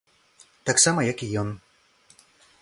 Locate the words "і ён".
1.27-1.53